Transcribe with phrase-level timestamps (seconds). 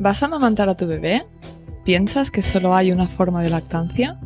[0.00, 1.26] ¿Vas a amamantar a tu bebé?
[1.84, 4.18] ¿Piensas que solo hay una forma de lactancia?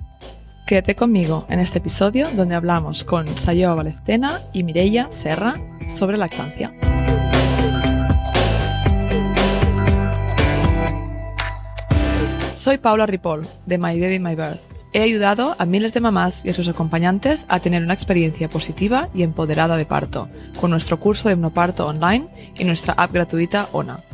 [0.69, 6.73] Quédate conmigo en este episodio donde hablamos con Sayoa Valestena y Mireia Serra sobre lactancia.
[12.55, 14.61] Soy Paula Ripoll, de My Baby My Birth.
[14.93, 19.09] He ayudado a miles de mamás y a sus acompañantes a tener una experiencia positiva
[19.13, 20.29] y empoderada de parto,
[20.61, 24.05] con nuestro curso de hipnoparto online y nuestra app gratuita ONA.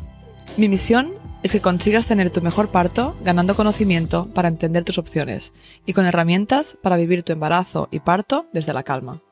[0.56, 5.52] Mi misión es que consigas tener tu mejor parto ganando conocimiento para entender tus opciones
[5.86, 9.22] y con herramientas para vivir tu embarazo y parto desde la calma.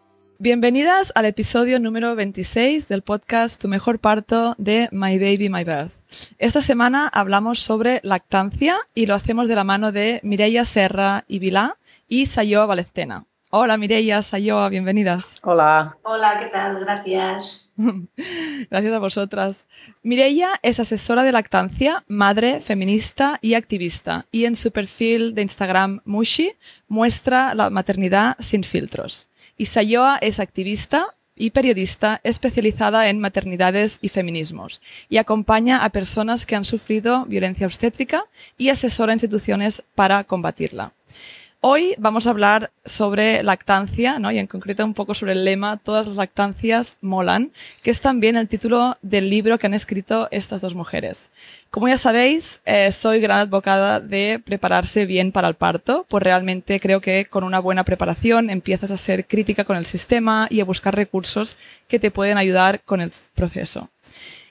[0.41, 5.95] Bienvenidas al episodio número 26 del podcast Tu mejor parto de My Baby My Birth.
[6.39, 11.41] Esta semana hablamos sobre lactancia y lo hacemos de la mano de Mireia Serra y
[11.41, 13.27] Vilá y Sayoa Valestena.
[13.51, 15.39] Hola Mireia, Sayoa, bienvenidas.
[15.43, 15.97] Hola.
[16.03, 16.81] Hola, ¿qué tal?
[16.81, 17.71] Gracias.
[18.71, 19.65] Gracias a vosotras.
[20.03, 24.27] Mireia es asesora de lactancia, madre, feminista y activista.
[24.31, 26.53] Y en su perfil de Instagram Mushi
[26.89, 29.31] muestra la maternidad sin filtros.
[29.57, 36.45] Y Sayoa es activista y periodista especializada en maternidades y feminismos y acompaña a personas
[36.45, 38.27] que han sufrido violencia obstétrica
[38.59, 40.93] y asesora instituciones para combatirla.
[41.71, 44.33] Hoy vamos a hablar sobre lactancia, ¿no?
[44.33, 47.53] y en concreto un poco sobre el lema Todas las lactancias molan,
[47.83, 51.29] que es también el título del libro que han escrito estas dos mujeres.
[51.71, 56.81] Como ya sabéis, eh, soy gran advocada de prepararse bien para el parto, pues realmente
[56.81, 60.65] creo que con una buena preparación empiezas a ser crítica con el sistema y a
[60.65, 63.91] buscar recursos que te pueden ayudar con el proceso.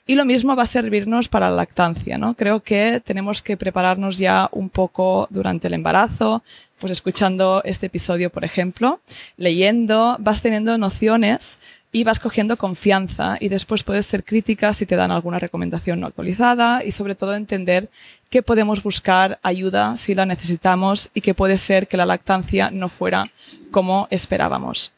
[0.08, 2.32] Y lo mismo va a servirnos para la lactancia, ¿no?
[2.32, 6.42] Creo que tenemos que prepararnos ya un poco durante el embarazo,
[6.80, 9.00] pues escuchando este episodio, por ejemplo,
[9.36, 11.58] leyendo, vas teniendo nociones
[11.92, 16.06] y vas cogiendo confianza y después puedes ser crítica si te dan alguna recomendación no
[16.06, 17.90] actualizada y sobre todo entender
[18.30, 22.88] que podemos buscar ayuda si la necesitamos y que puede ser que la lactancia no
[22.88, 23.30] fuera
[23.70, 24.90] como esperábamos.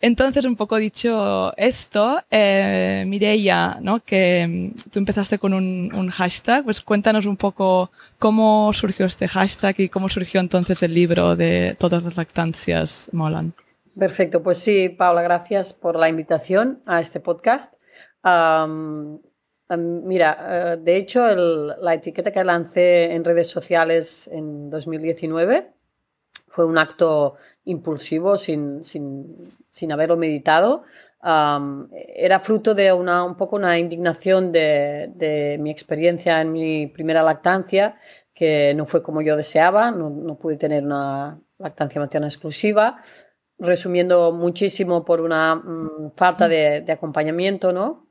[0.00, 4.00] Entonces, un poco dicho esto, eh, Mireia, ¿no?
[4.00, 9.74] que mm, tú empezaste con un, hashtag, pues cuéntanos un poco cómo surgió este hashtag
[9.80, 13.54] y cómo surgió entonces el libro de Todas las lactancias molan.
[13.98, 17.72] Perfecto, pues sí, Paula, gracias por la invitación a este podcast.
[19.76, 25.72] Mira, uh, de hecho, la etiqueta que lancé en redes sociales en 2019
[26.46, 27.34] fue un acto
[27.68, 29.36] impulsivo sin, sin,
[29.70, 30.82] sin haberlo meditado.
[31.22, 36.86] Um, era fruto de una, un poco una indignación de, de, mi experiencia en mi
[36.86, 37.96] primera lactancia,
[38.32, 43.00] que no fue como yo deseaba, no, no pude tener una lactancia materna exclusiva,
[43.58, 48.08] resumiendo muchísimo por una um, falta de, de, acompañamiento, ¿no?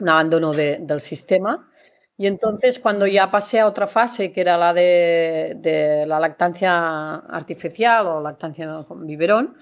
[0.00, 1.68] un abandono de, del sistema.
[2.16, 8.06] Y entonces cuando ya pasé a otra fase, que era la de, la lactancia artificial
[8.06, 9.56] o lactancia con biberón,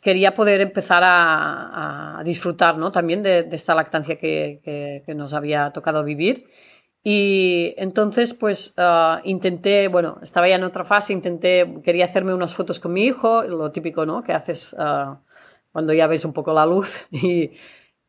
[0.00, 2.90] quería poder empezar a, disfrutar ¿no?
[2.90, 6.46] también de, esta lactancia que, nos había tocado vivir.
[7.02, 12.54] Y entonces, pues uh, intenté, bueno, estaba ya en otra fase, intenté, quería hacerme unas
[12.54, 14.22] fotos con mi hijo, lo típico, ¿no?
[14.22, 15.16] Que haces uh,
[15.72, 16.98] cuando ya ves un poco la luz.
[17.10, 17.52] Y,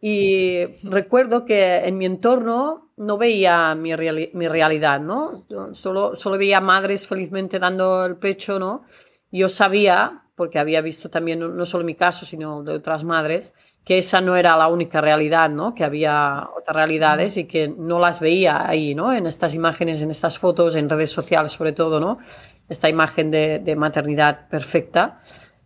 [0.02, 5.46] y recuerdo que en mi entorno no veía mi, reali mi realidad, ¿no?
[5.74, 8.84] Solo, solo veía madres felizmente dando el pecho, ¿no?
[9.32, 13.98] Yo sabía, porque había visto también, no solo mi caso, sino de otras madres, que
[13.98, 15.76] esa no era la única realidad, ¿no?
[15.76, 19.14] Que había otras realidades y que no las veía ahí, ¿no?
[19.14, 22.20] En estas imágenes, en estas fotos, en redes sociales sobre todo, ¿no?
[22.70, 25.20] Esta imagen de, de maternidad perfecta.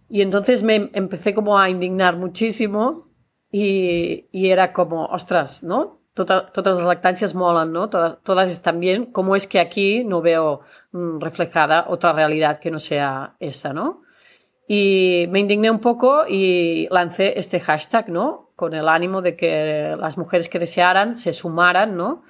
[0.10, 3.03] Y entonces me empecé como a indignar muchísimo
[3.56, 6.00] y, era como, ostras, ¿no?
[6.16, 7.88] Tota, todas las lactancias molan, ¿no?
[7.88, 9.06] Todas, todas, están bien.
[9.06, 14.02] ¿Cómo es que aquí no veo mm, reflejada otra realidad que no sea esa, ¿no?
[14.68, 18.50] Y me indigné un poco y lancé este hashtag, ¿no?
[18.56, 22.24] Con el ánimo de que las mujeres que desearan se sumaran, ¿no?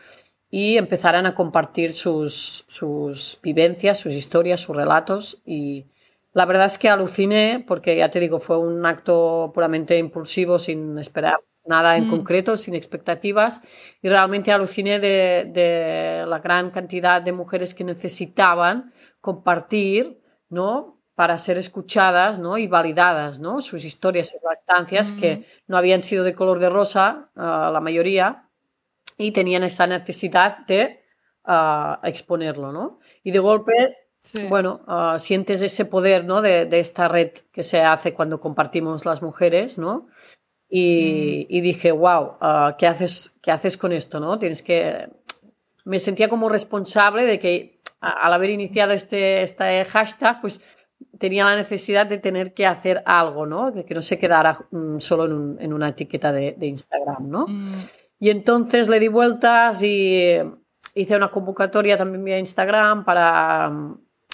[0.49, 5.85] Y empezaran a compartir sus, sus vivencias, sus historias, sus relatos y,
[6.33, 10.97] la verdad es que aluciné porque, ya te digo, fue un acto puramente impulsivo, sin
[10.97, 12.09] esperar nada en mm.
[12.09, 13.61] concreto, sin expectativas,
[14.01, 21.01] y realmente aluciné de, de, la gran cantidad de mujeres que necesitaban compartir, ¿no?
[21.15, 22.57] Para ser escuchadas, ¿no?
[22.57, 23.61] Y validadas, ¿no?
[23.61, 25.19] Sus historias, sus lactancias, mm.
[25.19, 28.49] que no habían sido de color de rosa, uh, la mayoría,
[29.17, 31.03] y tenían esa necesidad de
[31.47, 32.99] uh, exponerlo, ¿no?
[33.23, 34.43] Y de golpe Sí.
[34.47, 36.41] Bueno, uh, sientes ese poder ¿no?
[36.41, 40.07] de, de, esta red que se hace cuando compartimos las mujeres, ¿no?
[40.69, 41.53] Y, mm.
[41.53, 44.19] y dije, wow, uh, ¿qué, haces, ¿qué haces con esto?
[44.19, 44.39] ¿no?
[44.39, 45.09] Tienes que
[45.85, 50.61] me sentía como responsable de que al haber iniciado este, este hashtag, pues
[51.19, 53.71] tenía la necesidad de tener que hacer algo, ¿no?
[53.71, 55.25] De que no se quedara mm, solo
[55.59, 57.47] en, una etiqueta de, Instagram, ¿no?
[57.47, 57.71] Mm.
[58.19, 60.37] Y entonces le di vueltas y
[60.95, 63.71] hice una convocatoria también vía Instagram para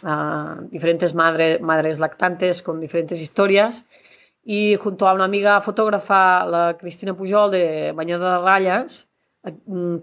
[0.03, 3.85] mm, diferentes madres lactantes con diferentes historias.
[4.43, 9.09] Y junto a una amiga fotógrafa, la Cristina Pujol de Bañado de Rayas,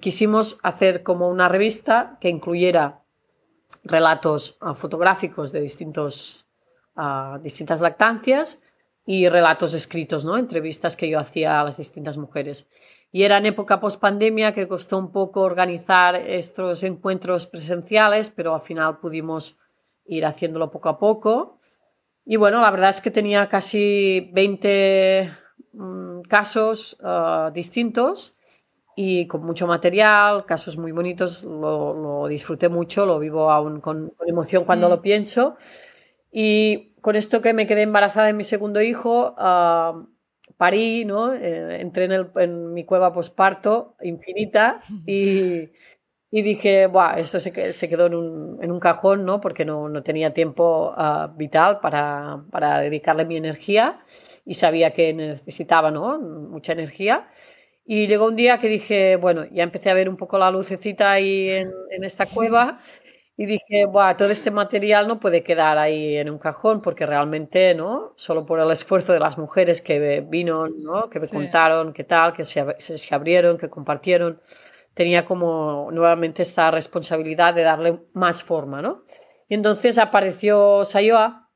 [0.00, 3.02] quisimos hacer como una revista que incluyera
[3.84, 6.46] relatos ah, fotográficos de distintos
[7.42, 8.62] distintas lactancias
[9.04, 10.36] y relatos escritos, ¿no?
[10.36, 12.66] entrevistas que yo hacía a las distintas mujeres.
[13.12, 18.60] Y era en época post-pandemia que costó un poco organizar estos encuentros presenciales, pero al
[18.60, 19.58] final pudimos
[20.08, 21.58] ir haciéndolo poco a poco.
[22.24, 25.30] Y bueno, la verdad es que tenía casi 20
[25.72, 28.38] mm, casos ah, distintos
[28.96, 34.64] y con mucho material, casos muy bonitos, lo, disfruté mucho, lo vivo aún con, emoción
[34.64, 34.90] cuando mm.
[34.90, 35.56] lo pienso.
[36.32, 40.06] Y con esto que me quedé embarazada de mi segundo hijo, uh,
[40.56, 41.34] parí, ¿no?
[41.34, 45.68] Eh, entré en, mi cueva posparto infinita y,
[46.36, 49.40] y dije, Buah, esto se, se quedó en un, en un, cajón, ¿no?
[49.40, 54.00] Porque no, no tenía tiempo ah, vital para, para, dedicarle mi energía
[54.44, 56.18] y sabía que necesitaba, ¿no?
[56.20, 57.26] Mucha energía.
[57.86, 61.10] Y llegó un día que dije, bueno, ya empecé a ver un poco la lucecita
[61.10, 62.80] ahí en, en esta cueva
[63.38, 67.74] y dije, Buah, todo este material no puede quedar ahí en un cajón porque realmente,
[67.74, 68.12] ¿no?
[68.16, 71.08] Solo por el esfuerzo de las mujeres que vino, ¿no?
[71.08, 74.38] Que me contaron qué tal, que se, se, abrieron, que compartieron,
[74.96, 79.04] tenía como nuevamente esta responsabilidad de darle más forma, ¿no?
[79.46, 81.50] Y entonces apareció Sayoa,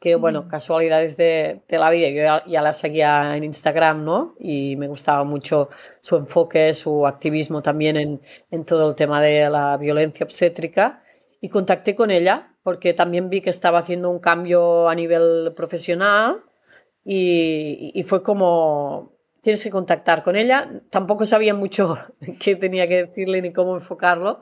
[0.00, 4.36] que bueno, casualidades de, de, la vida, yo ya, la seguía en Instagram, ¿no?
[4.40, 5.68] Y me gustaba mucho
[6.00, 11.02] su enfoque, su activismo también en, en, todo el tema de la violencia obstétrica.
[11.42, 16.42] Y contacté con ella porque también vi que estaba haciendo un cambio a nivel profesional
[17.04, 20.70] y, y fue como, tienes que contactar con ella.
[20.90, 21.96] Tampoco sabía mucho
[22.40, 24.40] qué tenía que decirle ni cómo enfocarlo,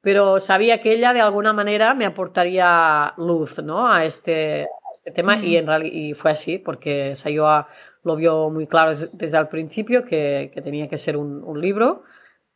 [0.00, 3.90] pero sabía que ella de alguna manera me aportaría luz, ¿no?
[3.90, 7.68] A este, este tema y, en y fue así porque Sayoa
[8.02, 12.02] lo vio muy claro desde, el principio que, que, tenía que ser un, un, libro.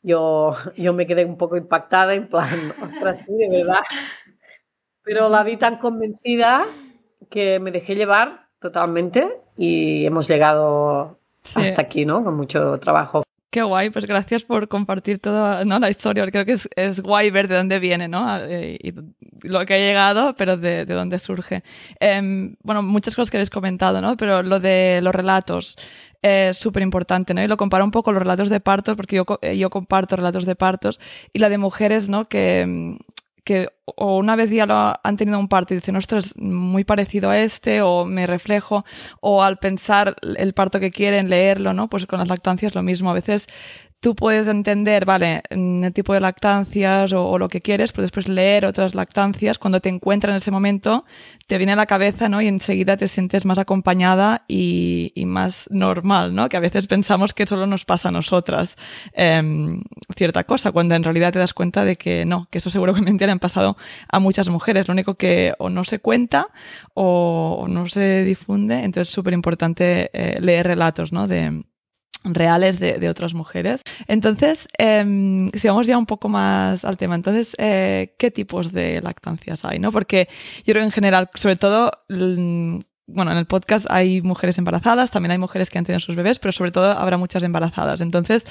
[0.02, 3.80] Yo, yo me quedé un poco impactada en plan, ostras, sí, de verdad.
[5.02, 6.66] Pero la vi tan convencida
[7.30, 11.17] que me dejé llevar totalmente y hemos llegado
[11.56, 12.22] hasta aquí, ¿no?
[12.24, 13.22] Con mucho trabajo.
[13.50, 15.78] Qué guay, pues gracias por compartir toda ¿no?
[15.78, 16.26] la historia.
[16.30, 18.36] Creo que es, es, guay ver de dónde viene, ¿no?
[18.44, 18.92] Eh, y
[19.48, 21.62] lo que ha llegado, pero de, de dónde surge.
[21.98, 24.18] Eh, bueno, muchas cosas que habéis comentado, ¿no?
[24.18, 25.78] Pero lo de los relatos
[26.20, 27.42] es súper importante, ¿no?
[27.42, 29.24] Y lo comparo un poco los relatos de partos, porque yo,
[29.56, 31.00] yo comparto relatos de partos,
[31.32, 32.28] y la de mujeres, ¿no?
[32.28, 32.98] Que,
[33.48, 37.30] que o una vez ya lo han tenido un parto y dicen, ostras, muy parecido
[37.30, 38.84] a este, o me reflejo,
[39.22, 41.88] o al pensar el parto que quieren, leerlo, ¿no?
[41.88, 43.08] Pues con las lactancias lo mismo.
[43.08, 43.46] A veces
[44.00, 48.64] tú puedes entender, vale, el tipo de lactancias o, lo que quieres, pero después leer
[48.64, 51.04] otras lactancias, cuando te encuentras en ese momento,
[51.46, 52.40] te viene a la cabeza, ¿no?
[52.40, 56.48] Y enseguida te sientes más acompañada y, y más normal, ¿no?
[56.48, 58.76] Que a veces pensamos que solo nos pasa a nosotras
[59.14, 59.42] eh,
[60.16, 63.32] cierta cosa, cuando en realidad te das cuenta de que no, que eso seguramente le
[63.32, 63.76] han pasado
[64.08, 64.88] a muchas mujeres.
[64.88, 66.48] Lo único que o no se cuenta
[66.94, 71.26] o, no se difunde, entonces es súper importante eh, leer relatos, ¿no?
[71.26, 71.64] De,
[72.24, 73.82] reales de, otras mujeres.
[74.06, 79.00] Entonces, eh, si vamos ya un poco más al tema, entonces, eh, ¿qué tipos de
[79.00, 79.78] lactancias hay?
[79.78, 79.92] ¿no?
[79.92, 81.90] Porque yo creo que en general, sobre todo,
[83.08, 86.38] bueno, en el podcast hay mujeres embarazadas, también hay mujeres que han tenido sus bebés,
[86.38, 88.02] pero sobre todo habrá muchas embarazadas.
[88.02, 88.44] Entonces,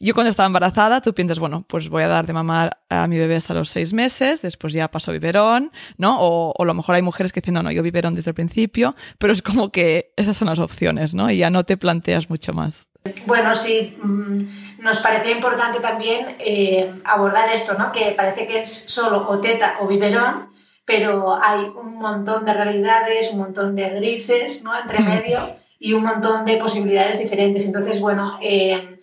[0.00, 3.18] yo cuando estaba embarazada, tú piensas, bueno, pues voy a dar de mamar a mi
[3.18, 6.20] bebé hasta los seis meses, después ya paso biberón, ¿no?
[6.20, 8.34] O, o a lo mejor hay mujeres que dicen, no, no, yo biberón desde el
[8.34, 11.30] principio, pero es como que esas son las opciones, ¿no?
[11.30, 12.89] Y ya no te planteas mucho más.
[13.26, 17.92] Bueno, sí, mm, nos parecía importante también eh, abordar esto, ¿no?
[17.92, 20.50] Que parece que es solo o teta o biberón,
[20.84, 24.78] pero hay un montón de realidades, un montón de grises, ¿no?
[24.78, 25.38] Entre medio
[25.78, 27.64] y un montón de posibilidades diferentes.
[27.64, 28.98] Entonces, bueno, eh,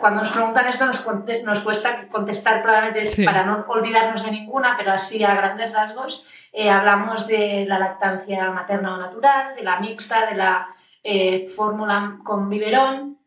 [0.00, 1.06] cuando nos preguntan esto nos,
[1.44, 6.68] nos cuesta contestar claramente para no olvidarnos de ninguna, pero así a grandes rasgos eh,
[6.68, 10.66] hablamos de la lactancia materna o natural, de la mixta, de la
[11.04, 13.18] eh, fórmula con biberón,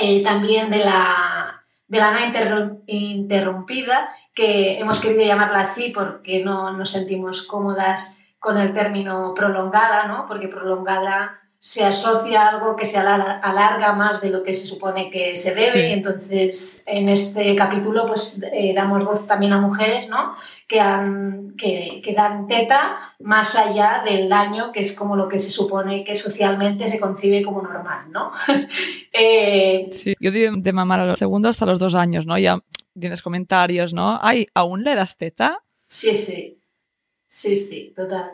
[0.00, 6.70] eh, también de la, de la no interrumpida, que hemos querido llamarla así porque no
[6.72, 10.26] nos sentimos cómodas con el término prolongada, ¿no?
[10.26, 15.36] porque prolongada se asocia algo que se alarga más de lo que se supone que
[15.36, 15.88] se debe.
[15.88, 20.36] Y entonces, en este capítulo, pues eh, damos voz también a mujeres ¿no?
[20.68, 25.40] que, han, que, que, dan teta más allá del daño, que es como lo que
[25.40, 28.12] se supone que socialmente se concibe como normal.
[28.12, 28.30] ¿no?
[29.12, 32.38] eh, sí, yo di de mamar a los segundos hasta los dos años, ¿no?
[32.38, 32.60] Ya
[32.96, 34.20] tienes comentarios, ¿no?
[34.22, 35.64] Ay, ¿aún le das teta?
[35.88, 36.60] Sí, sí.
[37.36, 38.30] Sí, sí, total.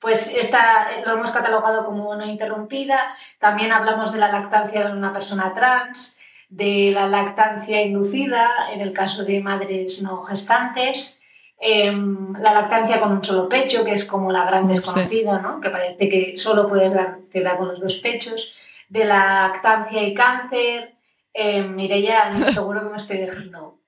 [0.00, 3.14] Pues esta lo hemos catalogado como no interrumpida.
[3.38, 8.92] También hablamos de la lactancia de una persona trans, de la lactancia inducida en el
[8.92, 11.22] caso de madres no gestantes,
[11.60, 15.60] em, la lactancia con un solo pecho, que es como la gran desconocida, ¿no?
[15.60, 18.52] que parece que solo puedes dar, te da con los dos pechos,
[18.88, 20.96] de la lactancia y cáncer.
[21.32, 23.79] Eh, Mireia, seguro que me estoy dejando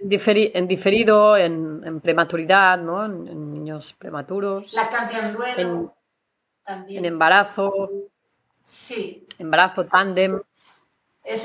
[0.00, 3.04] en diferido, en, prematuridad, ¿no?
[3.04, 4.72] En, niños prematuros.
[4.72, 5.94] Lactancia en duelo.
[6.66, 7.90] En, embarazo.
[8.64, 9.26] Sí.
[9.38, 10.40] Embarazo tándem.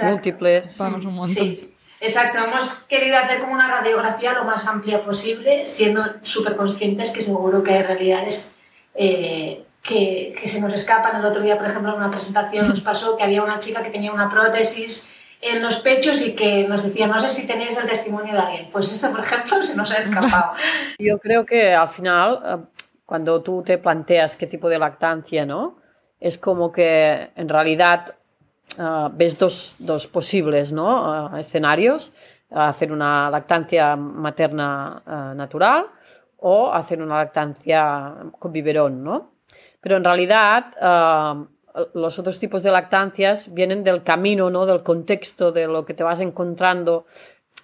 [0.03, 0.77] Múltiples.
[0.77, 1.35] Vamos un montón.
[1.35, 1.75] Sí.
[2.01, 7.21] Exacto, hemos querido hacer como una radiografía lo más amplia posible, siendo súper conscientes que
[7.21, 8.55] seguro que hay realidades
[8.95, 11.17] eh, que, que, se nos escapan.
[11.17, 13.89] El otro día, por ejemplo, en una presentación nos pasó que había una chica que
[13.89, 15.09] tenía una prótesis
[15.41, 18.69] en los pechos y que nos decía, no sé si tenéis el testimonio de alguien.
[18.71, 20.53] Pues esto, por ejemplo, se nos ha escapado.
[20.99, 25.77] Yo creo que al final, eh, cuando tú te planteas qué tipo de lactancia, ¿no?
[26.19, 28.15] Es como que en realidad
[28.77, 31.29] eh, ves dos, dos, posibles ¿no?
[31.29, 32.11] Uh, escenarios,
[32.51, 35.03] hacer una lactancia materna
[35.35, 35.85] natural
[36.37, 39.33] o hacer una lactancia con biberón, ¿no?
[39.79, 40.73] Pero en realidad
[41.93, 44.65] los otros tipos de lactancias vienen del camino, ¿no?
[44.65, 47.05] del contexto, de lo que te vas encontrando.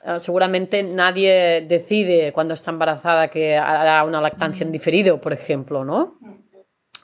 [0.03, 5.83] Ah, seguramente nadie decide cuando está embarazada que hará una lactancia en diferido, por ejemplo,
[5.83, 6.19] ¿no?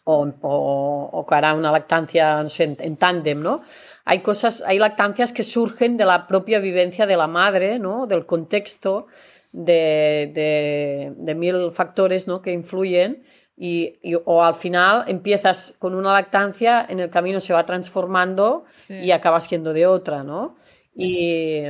[0.03, 3.61] O, o, que hará una lactancia en, tándem, ¿no?
[4.05, 8.05] Hay cosas, hay lactancias que surgen de la propia vivencia de la madre, ¿no?
[8.05, 9.07] Del contexto,
[9.51, 12.41] de, de, de mil factores, ¿no?
[12.41, 13.23] Que influyen
[13.63, 19.11] y, o al final empiezas con una lactancia, en el camino se va transformando y
[19.11, 20.55] acabas siendo de otra, ¿no?
[20.95, 21.65] Y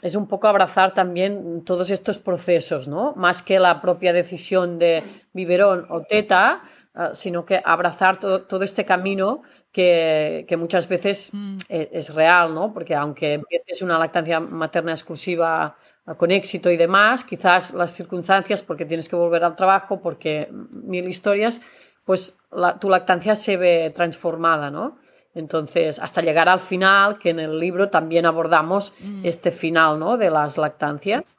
[0.00, 3.12] es un poco abrazar también todos estos procesos, ¿no?
[3.16, 5.02] Más que la propia decisión de
[5.34, 6.62] biberón o teta,
[6.94, 11.56] ah, sino que abrazar todo, todo este camino que, que muchas veces mm.
[11.68, 12.72] es, es, real, ¿no?
[12.72, 15.76] Porque aunque empieces una lactancia materna exclusiva
[16.14, 21.08] con éxito y demás, quizás las circunstancias, porque tienes que volver al trabajo, porque mil
[21.08, 21.60] historias,
[22.04, 22.38] pues
[22.80, 24.98] tu lactancia se ve transformada, ¿no?
[25.34, 29.26] Entonces, hasta llegar al final, que en el libro también abordamos mm.
[29.26, 30.16] este final, ¿no?
[30.16, 31.36] De las lactancias.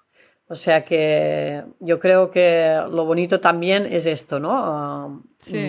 [0.50, 4.51] O sea que yo creo que lo bonito también es esto, ¿no?
[4.53, 5.19] Ah,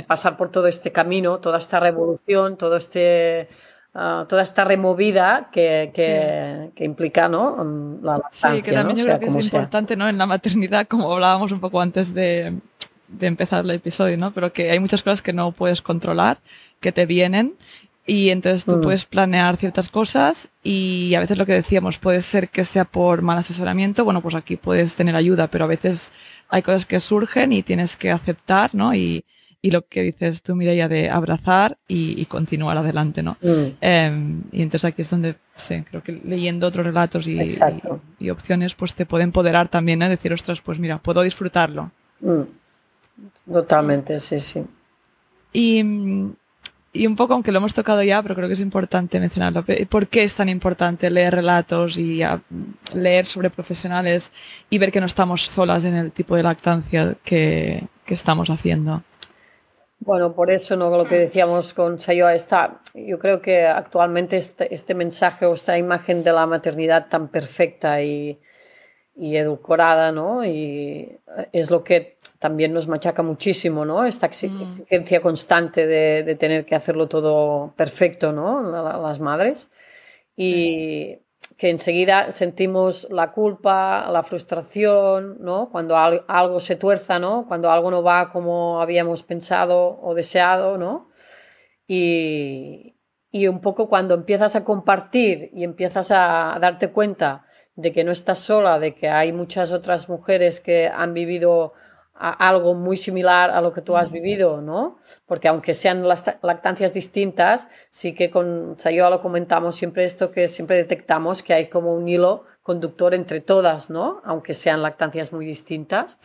[0.06, 3.48] pasar por todo este camino, toda esta revolución, todo este
[3.94, 7.56] Ah, toda esta removida que, que, implica ¿no?
[7.56, 8.54] Mm, la lactancia.
[8.54, 10.08] Sí, que también yo creo que es importante ¿no?
[10.08, 12.58] en la maternidad, como hablábamos un poco antes de,
[13.08, 14.30] de empezar el episodio, ¿no?
[14.32, 16.38] pero que hay muchas cosas que no puedes controlar,
[16.80, 17.54] que te vienen
[18.06, 18.80] y entonces tú mm.
[18.82, 23.22] puedes planear ciertas cosas y a veces lo que decíamos puede ser que sea por
[23.22, 26.12] mal asesoramiento, bueno, pues aquí puedes tener ayuda, pero a veces
[26.48, 28.94] hay cosas que surgen y tienes que aceptar, ¿no?
[28.94, 29.24] Y,
[29.60, 33.36] y lo que dices tú, Mireia, de abrazar y, continuar adelante, ¿no?
[33.42, 33.76] Mm.
[33.80, 37.38] Em, y entonces aquí es donde, sí, creo que leyendo otros relatos y,
[38.20, 40.08] y, opciones, pues te puede empoderar también, ¿eh?
[40.08, 41.90] Decir, ostras, pues mira, puedo disfrutarlo.
[42.20, 42.42] Mm.
[43.52, 44.62] Totalmente, sí, sí.
[45.52, 45.82] Y,
[46.92, 49.64] y un poco, aunque lo hemos tocado ya, pero creo que es importante mencionarlo.
[49.88, 52.22] ¿Por qué es tan importante leer relatos y
[52.94, 54.30] leer sobre profesionales
[54.70, 59.02] y ver que no estamos solas en el tipo de lactancia que, que estamos haciendo?
[60.00, 60.90] Bueno, por eso ¿no?
[60.96, 65.76] lo que decíamos con Sayoa está, yo creo que actualmente este, este, mensaje o esta
[65.76, 68.38] imagen de la maternidad tan perfecta y,
[69.16, 70.44] y edulcorada, ¿no?
[70.44, 71.18] Y
[71.52, 74.04] es lo que también nos machaca muchísimo, ¿no?
[74.04, 74.62] Esta mm.
[74.62, 78.62] exigencia constante de, de tener que hacerlo todo perfecto, ¿no?
[78.62, 79.68] Las madres.
[80.36, 81.18] Y,
[81.58, 85.70] que enseguida sentimos la culpa, la frustración, ¿no?
[85.70, 87.46] Cuando algo se tuerza, ¿no?
[87.48, 91.08] Cuando algo no va como habíamos pensado o deseado, ¿no?
[91.88, 92.96] Y,
[93.32, 98.12] y un poco cuando empiezas a compartir y empiezas a darte cuenta de que no
[98.12, 101.72] estás sola, de que hay muchas otras mujeres que han vivido
[102.18, 104.98] algo muy similar a lo que tú has vivido, ¿no?
[105.26, 110.48] Porque aunque sean las lactancias distintas, sí que con Sayoa lo comentamos siempre esto que
[110.48, 114.20] siempre detectamos que hay como un hilo conductor entre todas, ¿no?
[114.24, 116.18] Aunque sean lactancias muy distintas.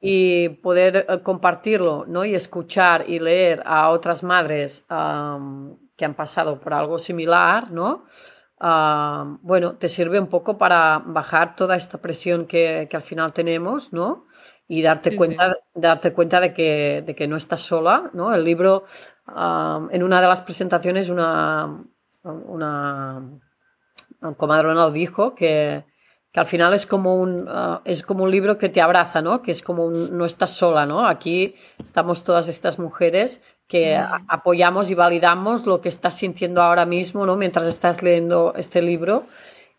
[0.00, 2.24] Y poder eh, compartirlo, ¿no?
[2.24, 8.06] Y escuchar y leer a otras madres que han pasado por algo similar, ¿no?
[8.58, 13.32] Ah, bueno, te sirve un poco para bajar toda esta presión que, que al final
[13.32, 14.26] tenemos, ¿no?
[14.66, 18.34] Y darte, cuenta, darte cuenta de que, de que no estás sola, ¿no?
[18.34, 18.84] El libro,
[19.26, 21.84] ah, en una de las presentaciones, una,
[22.22, 23.22] una
[24.36, 25.84] comadrona lo dijo, que,
[26.34, 29.40] que al final es como un, uh, es como un libro que te abraza, ¿no?
[29.40, 31.06] Que es como un, no estás sola, ¿no?
[31.06, 34.26] Aquí estamos todas estas mujeres que mm.
[34.28, 37.36] apoyamos y validamos lo que estás sintiendo ahora mismo, ¿no?
[37.36, 39.26] Mientras estás leyendo este libro.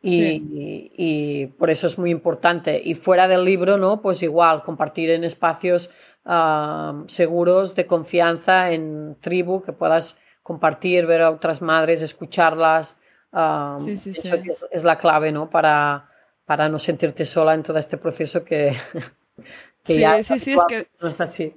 [0.05, 2.79] Y, y, por eso es muy importante.
[2.83, 4.01] Y fuera del libro, ¿no?
[4.01, 5.89] Pues igual, compartir en espacios
[6.25, 12.97] uh, seguros, de confianza, en tribu, que puedas compartir, ver a otras madres, escucharlas.
[13.31, 15.49] Uh, sí, sí, eso es, es, la clave, ¿no?
[15.49, 16.09] Para,
[16.45, 18.77] para no sentirte sola en todo este proceso que,
[19.83, 21.55] que sí, ya sí, sí, es que, no es así.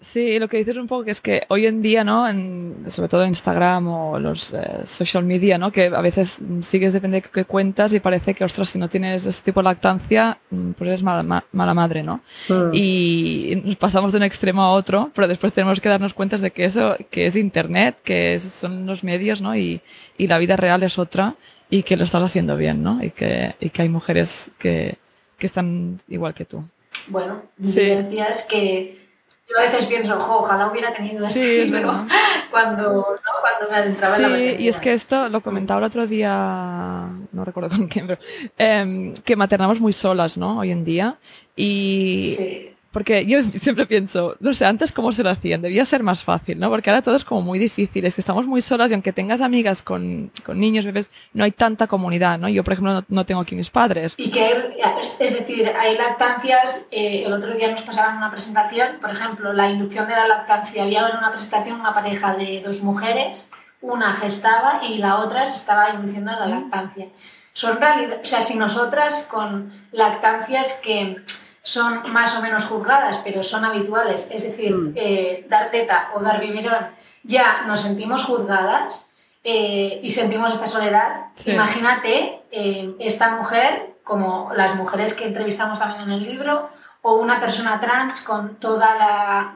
[0.00, 2.28] Sí, lo que dices un poco que es que hoy en día, ¿no?
[2.28, 5.72] En, sobre todo Instagram o los eh, social media, ¿no?
[5.72, 9.26] Que a veces sigues depende de qué cuentas y parece que, ostras, si no tienes
[9.26, 12.20] este tipo de lactancia, mm, pues eres mala, mala madre, ¿no?
[12.48, 12.70] Mm.
[12.72, 16.52] Y nos pasamos de un extremo a otro, pero después tenemos que darnos cuenta de
[16.52, 19.56] que eso, que es Internet, que son los medios, ¿no?
[19.56, 19.80] Y,
[20.16, 21.34] y la vida real es otra
[21.70, 23.02] y que lo estás haciendo bien, ¿no?
[23.02, 24.94] Y que, y que hay mujeres que,
[25.38, 26.62] que están igual que tú.
[27.08, 27.80] Bueno, sí.
[27.80, 29.07] es que
[29.48, 32.06] yo a veces pienso, ojo, ojalá hubiera tenido sí, pero
[32.50, 33.04] cuando, ¿no?
[33.40, 37.08] cuando me adentraba sí, en la y es que esto lo comentaba el otro día,
[37.32, 38.20] no recuerdo con quién, pero
[38.58, 40.58] eh, que maternamos muy solas, ¿no?
[40.58, 41.16] Hoy en día.
[41.56, 42.74] Y sí.
[42.98, 46.58] Porque yo siempre pienso, no sé, antes cómo se lo hacían, debía ser más fácil,
[46.58, 46.68] ¿no?
[46.68, 49.40] Porque ahora todo es como muy difícil, es que estamos muy solas y aunque tengas
[49.40, 52.48] amigas con, con niños, bebés, no hay tanta comunidad, ¿no?
[52.48, 54.14] Yo, por ejemplo, no, no tengo aquí mis padres.
[54.16, 54.74] Y que,
[55.20, 59.70] es decir, hay lactancias, eh, el otro día nos pasaban una presentación, por ejemplo, la
[59.70, 63.48] inducción de la lactancia, había en una presentación una pareja de dos mujeres,
[63.80, 67.06] una gestaba y la otra se estaba induciendo la lactancia.
[67.52, 71.22] Son realidad, o sea, si nosotras con lactancias que
[71.68, 74.92] son más o menos juzgadas, pero son habituales, es decir, mm.
[74.96, 76.88] eh, dar teta o dar biberón,
[77.24, 79.04] ya nos sentimos juzgadas
[79.44, 81.26] eh, y sentimos esta soledad.
[81.44, 86.70] Imagínate eh, esta mujer, como las mujeres que entrevistamos también en el libro,
[87.02, 89.54] o una persona trans con toda la,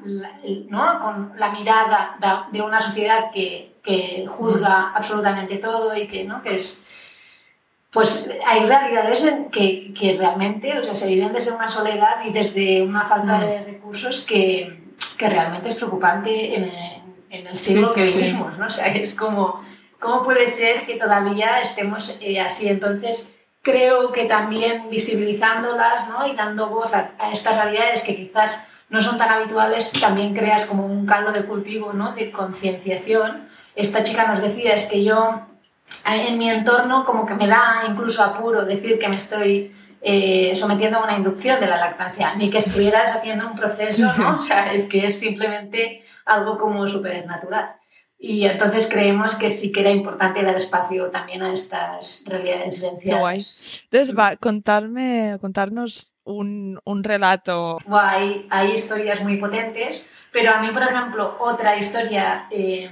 [0.68, 1.00] ¿no?
[1.00, 2.18] con la mirada
[2.52, 6.42] de, una sociedad que, que juzga absolutamente todo y que, ¿no?
[6.42, 6.81] que es
[7.92, 12.32] pues hay realidades en que, que, realmente o sea, se viven desde una soledad y
[12.32, 13.64] desde una falta de mm.
[13.66, 14.82] recursos que,
[15.18, 16.72] que realmente es preocupante en,
[17.28, 18.66] en el siglo sí, sí, que vivimos, ¿no?
[18.66, 19.62] O sea, es como,
[19.98, 22.68] ¿cómo puede ser que todavía estemos eh, así?
[22.68, 26.26] Entonces, creo que también visibilizándolas ¿no?
[26.26, 30.64] y dando voz a, a, estas realidades que quizás no son tan habituales, también creas
[30.64, 32.14] como un caldo de cultivo ¿no?
[32.14, 33.48] de concienciación.
[33.74, 35.46] Esta chica nos decía, es que yo
[36.06, 40.98] en mi entorno como que me da incluso apuro decir que me estoy eh, sometiendo
[40.98, 44.36] a una inducción de la lactancia, ni que estuvieras haciendo un proceso, ¿no?
[44.38, 47.76] O sea, es que es simplemente algo como súper natural.
[48.18, 53.20] Y entonces creemos que sí que era importante dar espacio también a estas realidades silenciadas.
[53.20, 53.46] Guay.
[53.84, 57.78] Entonces, va, contarme, contarnos un, un relato.
[57.84, 62.46] Guay, hay historias muy potentes, pero a mí, por ejemplo, otra historia...
[62.50, 62.90] Eh,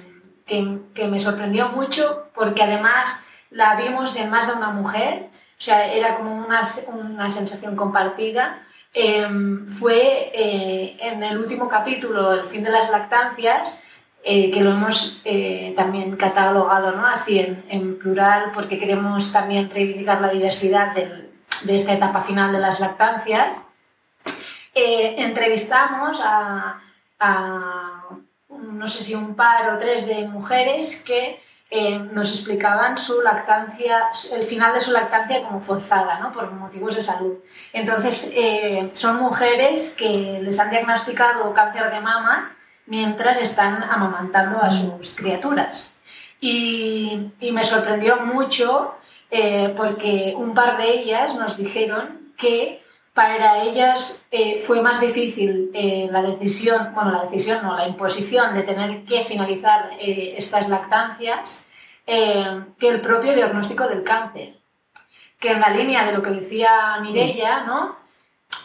[0.95, 5.93] que, me sorprendió mucho porque además la vimos en más de una mujer, o sea,
[5.93, 8.63] era como una, una sensación compartida.
[8.93, 13.85] Em, fue eh, en el último capítulo, El fin de las lactancias,
[14.25, 17.07] eh, que lo hemos eh, también catalogado ¿no?
[17.07, 21.31] así en, en, plural porque queremos también reivindicar la diversidad del,
[21.65, 23.63] de esta etapa final de las lactancias.
[24.75, 26.81] entrevistamos a,
[27.21, 28.01] a
[28.51, 31.41] no sé si un par o tres de mujeres que
[31.73, 36.33] eh, nos explicaban su lactancia, el final de su lactancia como forzada, ¿no?
[36.33, 37.35] por motivos de salud.
[37.73, 44.73] Entonces, eh, son mujeres que les han diagnosticado cáncer de mama mientras están amamantando a
[44.73, 45.93] sus criaturas.
[46.41, 48.97] Y, me sorprendió mucho
[49.31, 52.80] eh, porque un par de ellas nos dijeron que
[53.15, 58.55] para ellas eh, fue más difícil eh, la decisión, bueno, la decisión no, la imposición
[58.55, 61.67] de tener que finalizar eh, estas lactancias
[62.07, 64.57] que el propio diagnóstico del cáncer.
[65.39, 67.97] Que en la línea de lo que decía Mirella, ¿no?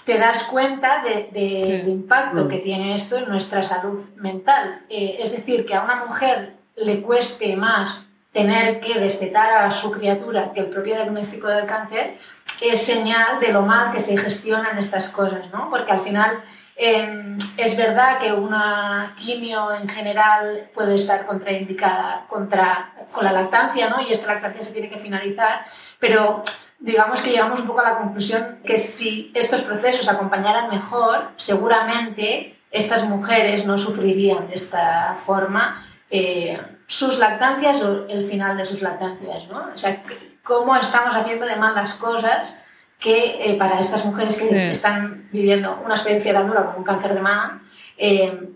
[0.03, 1.91] te das cuenta del de, sí.
[1.91, 2.47] impacto mm.
[2.47, 4.84] que tiene esto en nuestra salud mental.
[4.89, 10.51] es decir, que a una mujer le cueste más tener que destetar a su criatura
[10.51, 12.17] que el propio diagnóstico del cáncer,
[12.61, 15.69] es señal de lo mal que se gestionan estas cosas, ¿no?
[15.69, 16.43] Porque al final
[16.77, 23.89] Em, es verdad que una quimio en general puede estar contraindicada contra, con la lactancia,
[23.89, 24.01] ¿no?
[24.01, 25.65] Y esta lactancia se tiene que finalizar,
[25.99, 26.43] pero
[26.79, 32.59] digamos que llegamos un poco a la conclusión que si estos procesos acompañaran mejor, seguramente
[32.71, 38.81] estas mujeres no sufrirían de esta forma eh, sus lactancias o el final de sus
[38.81, 39.69] lactancias, ¿no?
[39.73, 40.03] O sea,
[40.45, 42.55] cómo estamos haciendo de malas cosas
[42.99, 47.13] que eh, para estas mujeres que están viviendo una experiencia tan dura como un cáncer
[47.13, 47.63] de mama,
[47.97, 48.49] eh,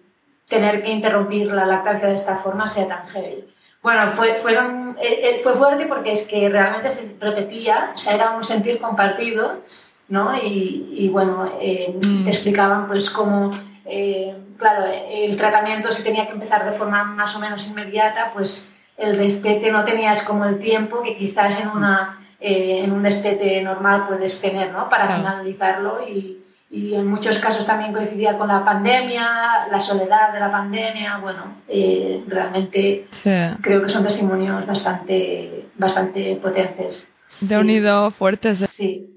[0.47, 3.43] tener que interrumpir la lactancia de esta forma sea tan heavy.
[3.82, 8.32] Bueno, fue, fueron, eh, fue fuerte porque es que realmente se repetía, o sea, era
[8.32, 9.63] un sentir compartido,
[10.10, 10.36] ¿no?
[10.38, 12.23] Y, y bueno, mm.
[12.23, 13.52] te explicaban pues cómo,
[14.58, 19.17] claro, el tratamiento si tenía que empezar de forma más o menos inmediata, pues el
[19.17, 24.05] destete no tenías como el tiempo que quizás en una eh, en un destete normal
[24.07, 24.88] puedes tener, ¿no?
[24.89, 26.38] Para finalizarlo y,
[26.69, 31.57] y, en muchos casos también coincidía con la pandemia, la soledad de la pandemia, bueno,
[31.67, 33.07] eh, realmente
[33.62, 37.09] creo que son testimonios bastante, bastante potentes.
[37.41, 38.59] De unido fuertes.
[38.59, 39.15] Sí.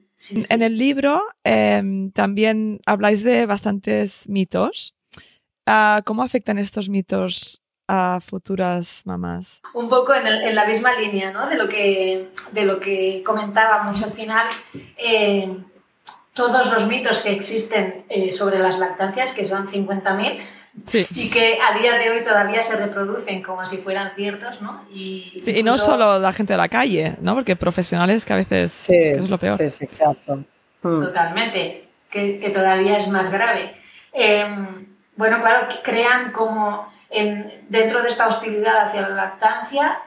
[0.49, 4.95] En el libro em, también habláis de bastantes mitos.
[5.65, 9.61] Ah, ¿Cómo afectan estos mitos a futuras mamás?
[9.75, 11.49] Un poco en, la misma línea ¿no?
[11.49, 14.47] de, lo que, de lo que comentábamos al final.
[14.97, 15.57] Eh,
[16.35, 20.41] todos los mitos que existen eh, sobre las lactancias, que son 50.000,
[21.15, 24.85] y que a día de hoy todavía se reproducen como si fueran ciertos, ¿no?
[24.91, 27.35] Y, y no solo la gente de la calle, ¿no?
[27.35, 29.59] Porque profesionales que a veces sí, es lo peor.
[29.59, 30.43] Sí, exacto.
[30.83, 31.03] Hmm.
[31.03, 33.75] Totalmente, que, que, todavía es más grave.
[34.15, 36.91] Em, bueno, claro, crean como
[37.69, 40.01] dentro de esta hostilidad hacia la lactancia,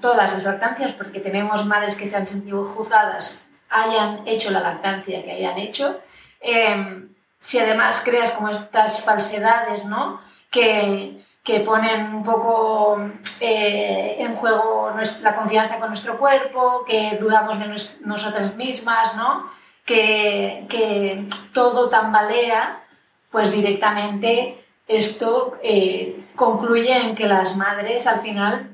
[0.00, 5.22] todas las lactancias, porque tenemos madres que se han sentido juzgadas, hayan hecho la lactancia
[5.22, 6.00] que hayan hecho,
[6.40, 7.08] em,
[7.38, 10.20] si además creas como estas falsedades, ¿no?
[10.50, 12.98] Que, que ponen un poco
[13.40, 17.68] eh, en juego la confianza con nuestro cuerpo, que dudamos de
[18.04, 19.48] nosotras mismas, ¿no?
[19.86, 22.82] Que, que todo tambalea,
[23.30, 24.59] pues directamente
[24.90, 28.70] esto eh, concluye en que las madres al final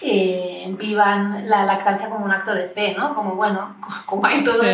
[0.00, 3.14] eh, vivan la lactancia como un acto de fe, ¿no?
[3.14, 3.76] Como, bueno,
[4.06, 4.64] como hay todos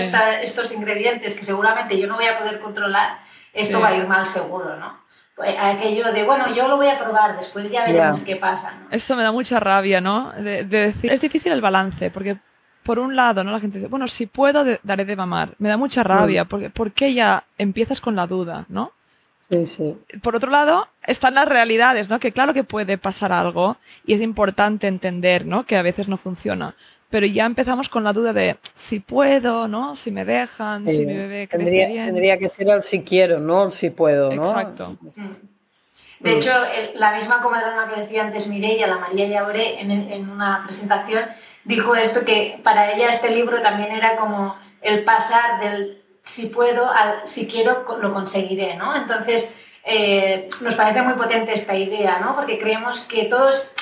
[0.42, 3.18] estos ingredientes que seguramente yo no voy a poder controlar,
[3.52, 4.98] esto va a ir mal seguro, ¿no?
[5.35, 8.88] Pues, aquello de, bueno, yo lo voy a probar, después ya veremos qué pasa, ¿no?
[8.90, 10.33] Esto me da mucha rabia, ¿no?
[10.33, 12.37] De, decir, es difícil el balance, porque
[12.83, 13.52] por un lado, ¿no?
[13.52, 15.54] La gente dice, bueno, si puedo, daré de mamar.
[15.59, 18.92] Me da mucha rabia, porque ¿por qué ya empiezas con la duda, ¿no?
[20.22, 22.18] Por otro lado, están las realidades, ¿no?
[22.20, 25.64] Que claro que puede pasar algo y es importante entender, ¿no?
[25.64, 26.76] Que a veces no funciona.
[27.08, 29.96] Pero ya empezamos con la duda de si puedo, ¿no?
[29.96, 32.06] Si me dejan, si mi bebé crece tendría, bien.
[32.06, 33.64] Tendría que ser el si quiero, ¿no?
[33.64, 34.46] El si puedo, ¿no?
[34.46, 34.98] Exacto.
[35.00, 35.28] Mm.
[36.20, 36.50] De hecho,
[36.96, 41.24] la misma comadrona que decía antes Mireia, la María Llauré, en, en una presentación,
[41.64, 46.91] dijo esto que para ella este libro también era como el pasar del si puedo,
[47.25, 48.95] si quiero, lo conseguiré, ¿no?
[48.95, 52.37] Entonces, eh, nos parece muy potente esta idea, ¿no?
[52.37, 53.73] Porque creemos que todos,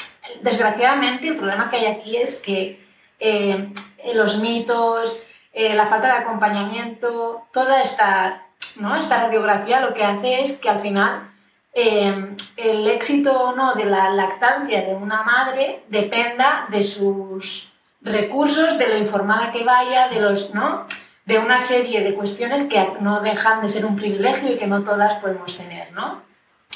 [0.43, 2.87] desgraciadamente, el problema que hay aquí es que
[3.19, 3.69] eh,
[4.15, 8.95] los mitos, eh, la falta de acompañamiento, toda esta, ¿no?
[8.95, 11.29] esta radiografía lo que hace es que al final
[11.75, 18.89] el éxito o no de la lactancia de una madre dependa de sus recursos, de
[18.89, 20.87] lo informada que vaya, de los, ¿no?
[21.27, 24.85] De una serie de cuestiones que no dejan de ser un privilegio y que no
[24.85, 26.23] todas podemos tener, ¿no?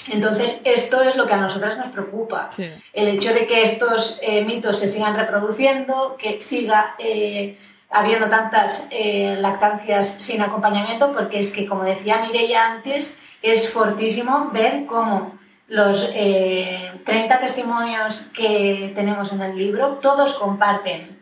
[0.08, 2.50] Entonces, esto es lo que a nosotras nos preocupa.
[2.92, 7.58] El hecho de que estos eh, mitos se sigan reproduciendo, que siga eh,
[7.90, 14.50] habiendo tantas eh, lactancias sin acompañamiento, porque es que, como decía Mireia antes, es fortísimo
[14.52, 21.19] ver cómo los 30 testimonios que tenemos en el libro, todos comparten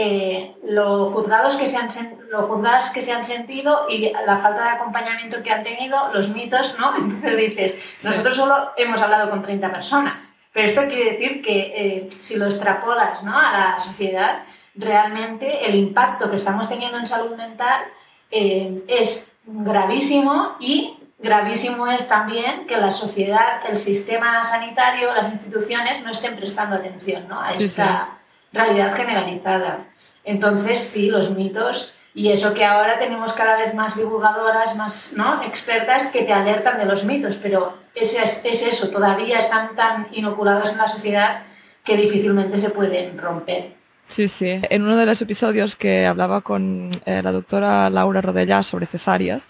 [0.00, 1.88] eh, los, juzgados que se han,
[2.30, 6.28] los juzgadas que se han sentido y la falta de acompañamiento que han tenido, los
[6.28, 6.96] mitos, ¿no?
[6.98, 12.08] Entonces dices, nosotros solo hemos hablado con 30 personas, pero esto quiere decir que eh,
[12.16, 13.36] si lo extrapolas ¿no?
[13.36, 14.44] a la sociedad,
[14.76, 17.82] realmente el impacto que estamos teniendo en salud mental
[18.30, 26.04] eh, es gravísimo y gravísimo es también que la sociedad, el sistema sanitario, las instituciones
[26.04, 27.40] no estén prestando atención ¿no?
[27.40, 28.17] a esta
[28.52, 29.86] realidad generalizada.
[30.24, 35.42] Entonces, sí, los mitos y eso que ahora tenemos cada vez más divulgadoras, más ¿no?
[35.44, 40.72] expertas que te alertan de los mitos, pero es, es eso, todavía están tan inoculados
[40.72, 41.42] en la sociedad
[41.84, 43.78] que difícilmente se pueden romper.
[44.08, 44.60] Sí, sí.
[44.70, 49.44] En uno de los episodios que hablaba con eh, la doctora Laura Rodellá sobre cesáreas,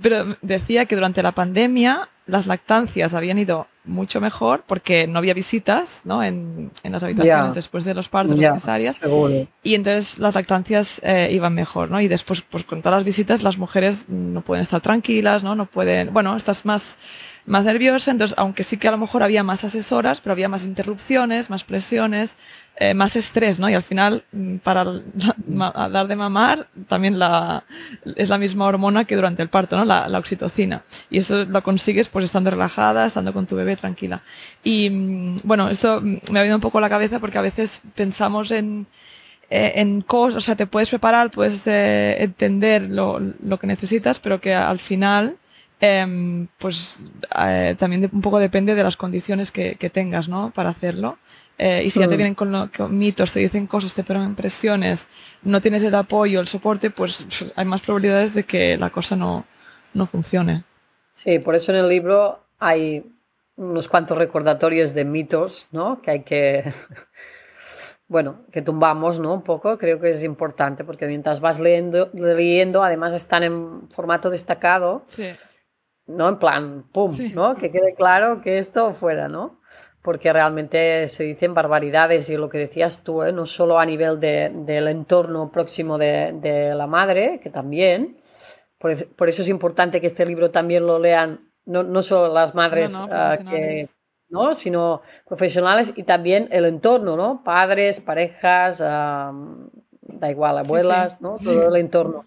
[0.00, 5.34] pero decía que durante la pandemia las lactancias habían ido mucho mejor porque no había
[5.34, 6.22] visitas ¿no?
[6.22, 9.00] En, en las habitaciones después de los partos, yeah, cesáreas.
[9.62, 12.00] Y entonces las lactancias eh, iban mejor, ¿no?
[12.00, 15.54] Y después, pues con todas las visitas, las mujeres no pueden estar tranquilas, ¿no?
[15.54, 16.96] No pueden, bueno, estás más
[17.46, 20.64] más nerviosa, entonces aunque sí que a lo mejor había más asesoras, pero había más
[20.64, 22.34] interrupciones, más presiones,
[22.76, 23.68] eh, más estrés, ¿no?
[23.68, 24.84] Y al final, mm, para
[25.46, 27.64] dar de mamar, también la,
[28.16, 29.84] es la misma hormona que durante el parto, ¿no?
[29.84, 30.82] La, oxitocina.
[31.10, 34.22] Y eso lo consigues pues estando relajada, estando con tu bebé tranquila.
[34.64, 37.82] Y mm, bueno, esto me ha venido un poco a la cabeza porque a veces
[37.94, 38.86] pensamos en,
[39.50, 44.18] eh, en cosas, o sea, te puedes preparar, puedes eh, entender lo, lo que necesitas,
[44.18, 45.36] pero que al final
[45.84, 46.98] eh, pues
[47.44, 50.52] eh, también un poco depende de las condiciones que, que tengas, ¿no?
[50.54, 51.18] Para hacerlo.
[51.58, 54.36] Eh, y si ya te vienen con, lo, con, mitos, te dicen cosas, te ponen
[54.36, 55.08] presiones,
[55.42, 59.44] no tienes el apoyo, el soporte, pues hay más probabilidades de que la cosa no,
[59.92, 60.62] no funcione.
[61.12, 63.04] Sí, por eso en el libro hay
[63.56, 66.00] unos cuantos recordatorios de mitos, ¿no?
[66.00, 66.72] Que hay que,
[68.06, 69.34] bueno, que tumbamos, ¿no?
[69.34, 74.30] Un poco, creo que es importante porque mientras vas leyendo, leyendo además están en formato
[74.30, 75.04] destacado.
[75.08, 75.24] Sí
[76.06, 76.28] ¿no?
[76.28, 77.32] En plan, pum, sí.
[77.34, 77.54] ¿no?
[77.54, 79.60] Que quede claro que esto fuera, ¿no?
[80.02, 83.32] Porque realmente se dicen barbaridades y lo que decías tú, ¿eh?
[83.32, 88.18] no solo a nivel de, del entorno próximo de, de, la madre, que también.
[88.78, 92.54] Por, por, eso es importante que este libro también lo lean no, no solo las
[92.54, 93.88] madres no, uh, que,
[94.28, 94.54] ¿no?
[94.54, 97.44] sino profesionales y también el entorno, ¿no?
[97.44, 99.70] Padres, parejas, uh,
[100.02, 101.24] da igual, abuelas, sí, sí.
[101.24, 101.36] ¿no?
[101.38, 102.26] Todo el entorno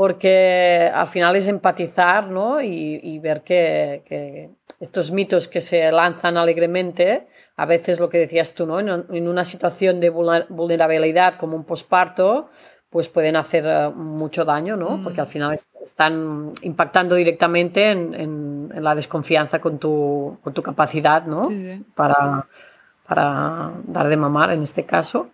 [0.00, 2.62] porque al final es empatizar ¿no?
[2.62, 4.48] y, y ver que, que,
[4.80, 8.80] estos mitos que se lanzan alegremente, a veces lo que decías tú, ¿no?
[8.80, 12.48] en, en una situación de vulnerabilidad como un posparto,
[12.88, 14.96] pues pueden hacer uh, mucho daño, ¿no?
[14.96, 15.04] Mm.
[15.04, 20.62] porque al final están impactando directamente en, en, en la desconfianza con tu, con tu
[20.62, 21.44] capacidad ¿no?
[21.44, 21.84] Sí, sí.
[21.94, 22.46] Para,
[23.06, 25.28] para dar de mamar en este caso.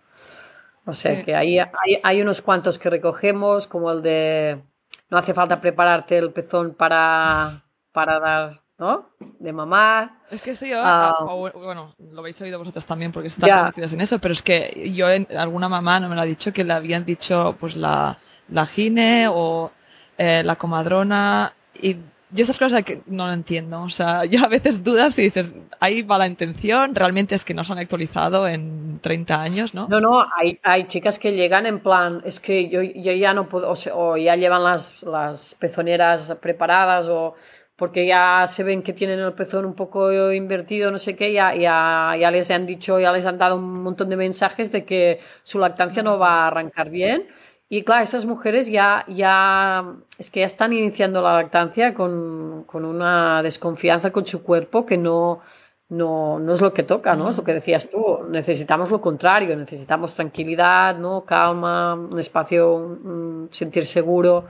[0.87, 1.23] O sea sí.
[1.25, 4.61] que ahí hay, hay, unos cuantos que recogemos, como el de
[5.09, 9.09] no hace falta prepararte el pezón para, para dar, ¿no?
[9.19, 10.11] De mamar.
[10.31, 14.01] Es que sí, yo, uh, bueno, lo habéis oído vosotros también porque están metidas en
[14.01, 16.73] eso, pero es que yo, en, alguna mamá no me lo ha dicho que le
[16.73, 18.17] habían dicho pues la,
[18.49, 19.71] la gine o
[20.17, 21.97] eh, la comadrona y
[22.29, 23.81] yo estas cosas que no lo entiendo.
[23.81, 27.53] O sea, yo a veces dudas y dices, ahí va la intención, realmente es que
[27.53, 29.87] no se han actualizado en 30 años, ¿no?
[29.87, 33.47] No, no, hay, hay chicas que llegan en plan, es que yo, yo ya no
[33.47, 37.35] puedo, o, sea, o ya llevan las, las pezoneras preparadas o
[37.75, 41.53] porque ya se ven que tienen el pezón un poco invertido, no sé qué, ya,
[41.53, 45.19] ya, ya les han dicho, ya les han dado un montón de mensajes de que
[45.43, 47.27] su lactancia no va a arrancar bien
[47.69, 52.85] y claro, esas mujeres ya, ya, es que ya están iniciando la lactancia con, con
[52.85, 55.41] una desconfianza con su cuerpo que no,
[55.89, 57.29] no, no, es lo que toca, ¿no?
[57.29, 58.19] Es lo que decías tú.
[58.29, 61.25] Necesitamos lo contrario, necesitamos tranquilidad, ¿no?
[61.25, 64.45] Calma, un espacio, un sentir seguro.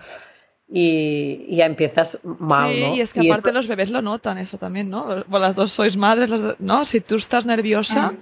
[0.69, 2.95] Y, y, ya empiezas mal, sí, ¿no?
[2.95, 3.57] y es que y aparte eso...
[3.57, 5.05] los bebés lo notan eso también, ¿no?
[5.27, 6.83] Bueno, las dos sois madres, ¿no?
[6.83, 8.17] Si tú estás nerviosa, mm.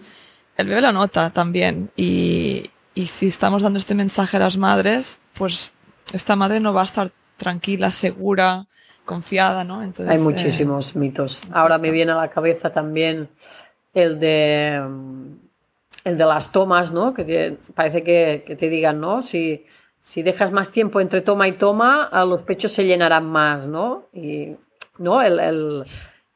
[0.57, 1.89] el bebé lo nota también.
[1.97, 5.71] Y, y si estamos dando este mensaje a las madres, pues
[6.13, 8.67] esta madre no va a estar tranquila, segura,
[9.03, 9.83] confiada, ¿no?
[9.83, 11.43] Entonces, Hay muchísimos eh, mitos.
[11.51, 13.29] Ahora me viene a la cabeza también
[13.93, 14.81] el de
[16.05, 17.13] el de las tomas, ¿no?
[17.13, 19.21] Que parece que, que te digan, ¿no?
[19.21, 19.65] Si,
[20.01, 24.05] si dejas más tiempo entre toma y toma, los pechos se llenarán más, ¿no?
[24.13, 24.55] Y,
[24.99, 25.21] ¿no?
[25.21, 25.83] El, el,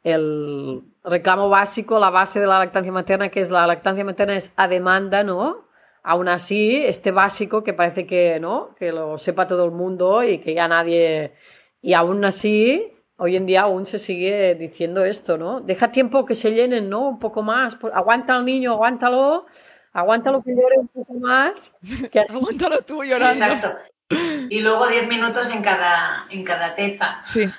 [0.04, 4.54] el reclamo básico, la base de la lactancia materna, que es la lactancia materna es
[4.58, 5.69] a demanda, ¿no?
[6.04, 8.76] Aún así, este básico que parece que, ¿no?
[8.76, 11.34] que lo sepa todo el mundo y que ya nadie...
[11.82, 15.62] Y aún así, hoy en día aún se sigue diciendo esto, ¿no?
[15.62, 17.08] Deja tiempo que se llenen, ¿no?
[17.08, 17.78] Un poco más.
[17.94, 19.46] Aguanta al niño, aguántalo.
[19.94, 21.76] Aguántalo que llore un poco más.
[22.12, 22.38] Que así...
[22.42, 23.46] aguántalo tú llorando.
[23.46, 23.78] Exacto.
[24.50, 27.24] Y luego 10 minutos en cada, en cada teta.
[27.28, 27.50] Sí.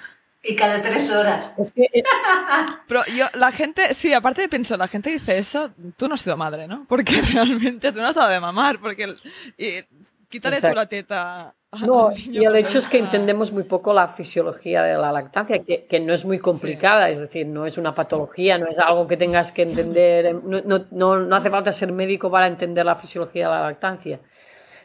[0.42, 1.54] Y cada tres horas.
[1.58, 1.86] Es que...
[2.88, 6.22] Pero yo, la gente, sí, aparte de pensar, la gente dice eso, tú no has
[6.22, 6.86] sido madre, ¿no?
[6.88, 9.14] Porque realmente tú no has dado de mamar, porque
[9.58, 9.84] y,
[10.28, 10.74] quítale Exacto.
[10.74, 11.54] tú la teta.
[11.86, 15.84] No, y el hecho es que entendemos muy poco la fisiología de la lactancia, que,
[15.84, 17.12] que no es muy complicada, sí.
[17.12, 20.86] es decir, no es una patología, no es algo que tengas que entender, no, no,
[20.90, 24.20] no, no hace falta ser médico para entender la fisiología de la lactancia.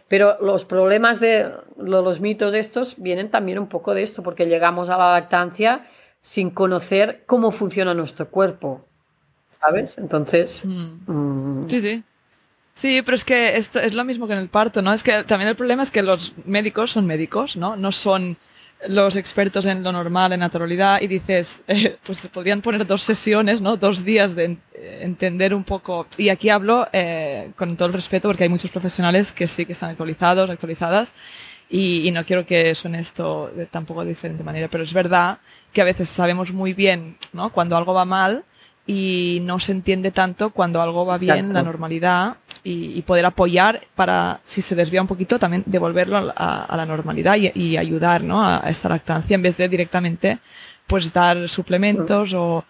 [0.07, 4.89] Pero los problemas de los mitos estos vienen también un poco de esto, porque llegamos
[4.89, 5.87] a la lactancia
[6.21, 8.85] sin conocer cómo funciona nuestro cuerpo,
[9.59, 9.97] ¿sabes?
[9.97, 10.65] Entonces...
[10.65, 11.11] Mm.
[11.11, 12.03] Mm, sí, sí.
[12.75, 14.91] Sí, pero es que esto es lo mismo que en el parto, ¿no?
[14.93, 17.77] Es que también el problema es que los médicos son médicos, ¿no?
[17.77, 18.37] No son
[18.87, 23.61] los expertos en lo normal, en naturalidad, y dices, eh, pues podrían poner dos sesiones,
[23.61, 23.77] ¿no?
[23.77, 24.57] Dos días de
[25.01, 26.07] entender un poco.
[26.17, 29.73] Y aquí hablo eh, con todo el respeto porque hay muchos profesionales que sí que
[29.73, 31.11] están actualizados, actualizadas,
[31.69, 35.39] y, y no quiero que suene esto de tampoco de diferente manera, pero es verdad
[35.73, 37.49] que a veces sabemos muy bien, ¿no?
[37.49, 38.43] Cuando algo va mal
[38.87, 44.41] y no se entiende tanto cuando algo va bien, la normalidad, y, poder apoyar para,
[44.43, 48.43] si se desvía un poquito, también devolverlo a, la normalidad y, ayudar ¿no?
[48.43, 50.39] a, esta lactancia en vez de directamente
[50.87, 52.65] pues dar suplementos o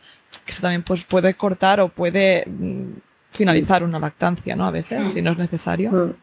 [0.45, 2.93] que eso también pues, puede cortar o puede mm,
[3.32, 4.65] finalizar una lactancia, ¿no?
[4.65, 6.15] A veces, si no es necesario.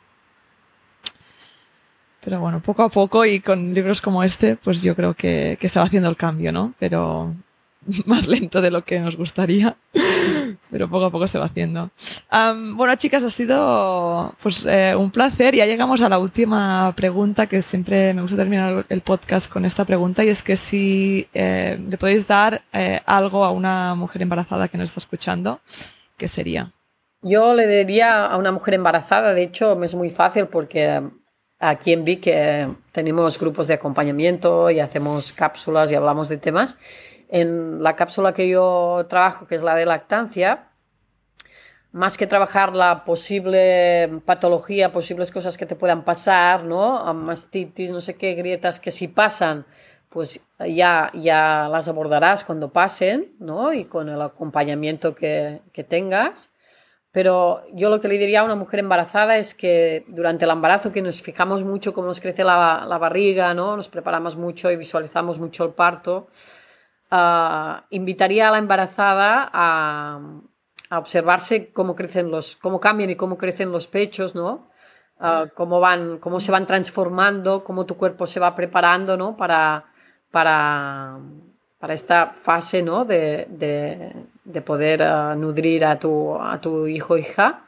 [2.25, 5.69] Pero bueno, poco a poco y con libros como este, pues yo creo que, que
[5.69, 6.75] se va haciendo el cambio, ¿no?
[6.79, 7.35] Pero
[8.07, 9.77] más lento de lo que nos gustaría,
[10.71, 11.91] pero poco a poco se va haciendo.
[12.31, 15.55] bueno, chicas, ha sido pues eh, un placer.
[15.55, 19.85] Ya llegamos a la última pregunta, que siempre me gusta terminar el podcast con esta
[19.85, 24.69] pregunta, y es que si eh, le podéis dar eh, algo a una mujer embarazada
[24.69, 25.61] que nos está escuchando,
[26.17, 26.73] ¿qué sería?
[27.23, 31.03] Yo le diría a una mujer embarazada, de hecho, es muy fácil porque
[31.61, 32.29] aquí en Vic
[32.91, 36.77] tenemos grupos de acompañamiento y hacemos cápsulas y hablamos de temas.
[37.33, 40.69] En la cápsula que yo trabajo, que es la de lactancia,
[41.91, 47.13] más que trabajar la posible patología, posibles cosas que te puedan pasar, ¿no?
[47.15, 49.65] Mastitis, no sé qué, grietas que si pasan,
[50.11, 53.73] pues ya, ya las abordarás cuando pasen, ¿no?
[53.73, 56.51] Y con el acompañamiento que, que tengas.
[57.13, 60.93] Pero yo lo que le diría a una mujer embarazada es que durante el embarazo,
[60.93, 63.75] que nos fijamos mucho cómo nos crece la, la barriga, ¿no?
[63.75, 66.29] Nos preparamos mucho y visualizamos mucho el parto,
[67.15, 70.19] Ah, invitaría a la embarazada a,
[70.93, 74.71] observarse cómo crecen los, cómo cambian y cómo crecen los pechos, ¿no?
[75.21, 79.37] Ah, cómo van, cómo se van transformando, cómo tu cuerpo se va preparando, ¿no?
[79.37, 79.85] Para,
[80.31, 81.19] para,
[81.79, 83.05] para esta fase, ¿no?
[83.05, 87.67] De, de, poder ah, nutrir a tu, a tu hijo o hija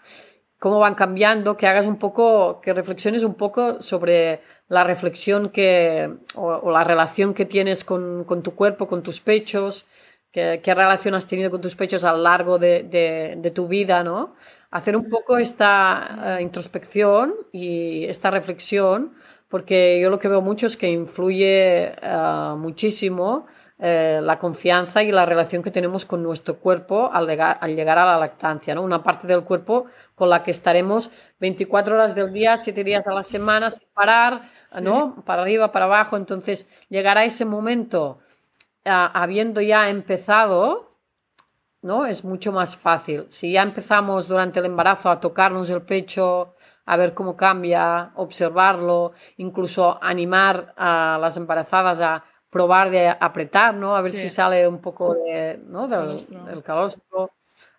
[0.64, 6.14] cómo van cambiando, que hagas un poco, que reflexiones un poco sobre la reflexión que,
[6.36, 9.86] o, la relación que tienes con, con, tu cuerpo, con tus pechos,
[10.32, 14.34] qué, relación has tenido con tus pechos a lo largo de, de, tu vida, ¿no?
[14.70, 19.14] Hacer un poco esta eh, introspección y esta reflexión,
[19.48, 23.46] porque yo lo que veo mucho es que influye uh, muchísimo
[23.78, 27.98] eh, la confianza y la relación que tenemos con nuestro cuerpo al llegar, al llegar
[27.98, 28.82] a la lactancia, ¿no?
[28.82, 31.10] Una parte del cuerpo con la que estaremos
[31.40, 34.48] 24 horas del día, 7 días a la semana, sin parar,
[34.80, 35.22] ¿no?
[35.24, 36.16] Para arriba, para abajo.
[36.16, 38.20] Entonces, llegar a ese momento
[38.84, 40.90] habiendo ya empezado,
[41.82, 42.06] ¿no?
[42.06, 43.26] Es mucho más fácil.
[43.28, 46.54] Si ya empezamos durante el embarazo a tocarnos el pecho,
[46.86, 53.96] a ver cómo cambia, observarlo, incluso animar a las embarazadas a probar de apretar, ¿no?
[53.96, 55.88] A ver si sale un poco de, ¿no?
[55.88, 57.32] del, calostro.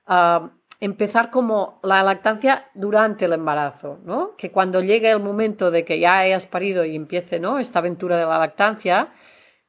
[0.06, 4.36] Ah, empezar como la lactancia durante el embarazo, ¿no?
[4.36, 7.58] Que cuando llegue el momento de que ya hayas parido y empiece, ¿no?
[7.58, 9.14] Esta aventura de la lactancia,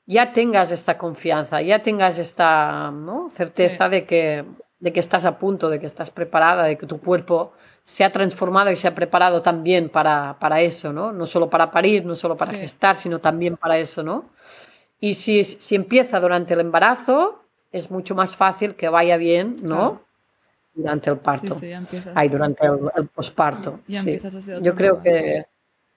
[0.07, 2.93] ya tengas esta confianza, ya tengas esta
[3.29, 4.45] certeza de, que,
[4.81, 7.53] de que estás a punto, de que estás preparada, de que tu cuerpo
[7.85, 11.13] se ha transformado y se ha preparado también para, para eso, ¿no?
[11.13, 14.31] No solo para parir, no solo para gestar, sino también para eso, ¿no?
[15.01, 20.01] Y si, si empieza durante el embarazo, es mucho más fácil que vaya bien, ¿no?
[20.75, 21.55] Durante el parto.
[21.59, 23.81] Sí, sí, durante el, posparto.
[23.89, 24.21] Sí.
[24.63, 25.47] Yo creo que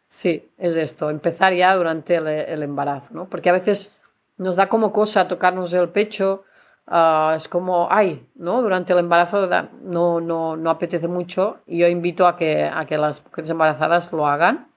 [0.08, 3.26] sí, es esto, empezar ya durante el, embarazo, ¿no?
[3.26, 3.92] Porque a veces
[4.38, 6.44] nos da como cosa tocarnos el pecho,
[6.88, 8.62] ah, es como, ay, ¿no?
[8.62, 9.50] Durante el embarazo
[9.82, 14.12] no, no, no apetece mucho y yo invito a que, a que las mujeres embarazadas
[14.12, 14.69] lo hagan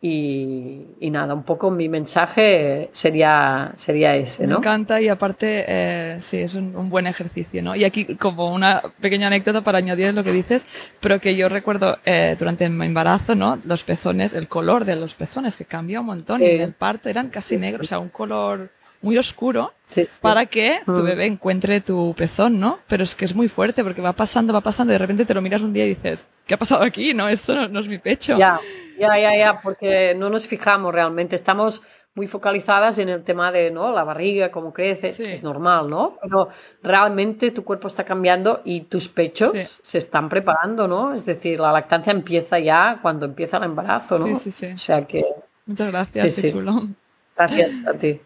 [0.00, 4.54] y, nada, un poco mi mensaje sería, sería ese, ¿no?
[4.54, 7.74] Me encanta y aparte, eh, sí, es un, buen ejercicio, ¿no?
[7.74, 10.64] Y aquí como una pequeña anécdota para añadir lo que dices,
[11.00, 13.58] pero que yo recuerdo eh, durante mi embarazo, ¿no?
[13.64, 17.08] Los pezones, el color de los pezones que cambia un montón y en el parto
[17.08, 19.72] eran casi negros, o sea, un color muy oscuro
[20.20, 21.04] para que tu mm.
[21.04, 22.78] bebé encuentre tu pezón, ¿no?
[22.88, 25.34] Pero es que es muy fuerte porque va pasando, va pasando y de repente te
[25.34, 27.14] lo miras un día y dices, ¿qué ha pasado aquí?
[27.14, 28.36] No, esto no, es mi pecho.
[28.38, 28.60] Ya,
[28.98, 31.82] ya, ya, ya, porque no nos fijamos realmente, estamos
[32.14, 33.92] muy focalizadas en el tema de ¿no?
[33.92, 36.18] la barriga, cómo crece, es normal, ¿no?
[36.20, 36.48] Pero
[36.82, 41.14] realmente tu cuerpo está cambiando y tus pechos se están preparando, ¿no?
[41.14, 44.26] Es decir, la lactancia empieza ya cuando empieza el embarazo, ¿no?
[44.26, 44.66] Sí, sí, sí.
[44.66, 45.24] O sea que...
[45.64, 46.88] Muchas gracias, qué chulo.
[47.36, 48.20] Gracias a ti.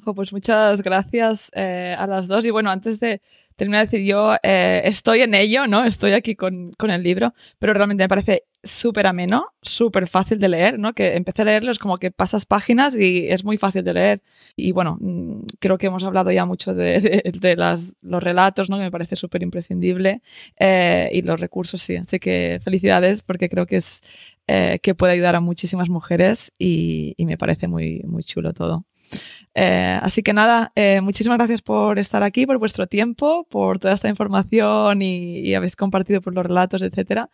[0.00, 2.44] Pues muchas gracias eh, a las dos.
[2.44, 3.20] Y bueno, antes de
[3.56, 5.84] terminar de decir, yo eh, estoy en ello, ¿no?
[5.84, 10.48] Estoy aquí con, con el libro, pero realmente me parece súper ameno, súper fácil de
[10.48, 10.94] leer, ¿no?
[10.94, 14.22] Que empecé a leerlo, es como que pasas páginas y es muy fácil de leer.
[14.56, 18.78] Y bueno, mm, creo que hemos hablado ya mucho de, de, las, los relatos, ¿no?
[18.78, 20.22] Que me parece súper imprescindible.
[20.58, 21.96] Eh, y los recursos, sí.
[21.96, 24.02] Así que felicidades porque creo que es
[24.82, 28.84] que puede ayudar a muchísimas mujeres y, y me parece muy, muy chulo todo.
[29.54, 33.94] Eh, así que nada, eh, muchísimas gracias por estar aquí, por vuestro tiempo, por toda
[33.94, 37.28] esta información y, habéis compartido por los relatos, etcétera,